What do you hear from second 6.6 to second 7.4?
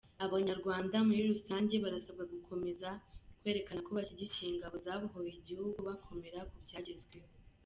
byagezweho.